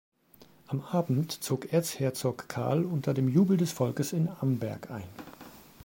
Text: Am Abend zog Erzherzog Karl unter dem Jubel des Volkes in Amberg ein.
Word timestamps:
Am 0.65 0.81
Abend 0.81 1.31
zog 1.43 1.71
Erzherzog 1.73 2.49
Karl 2.49 2.85
unter 2.85 3.13
dem 3.13 3.27
Jubel 3.27 3.57
des 3.57 3.71
Volkes 3.71 4.13
in 4.13 4.29
Amberg 4.29 4.89
ein. 4.89 5.07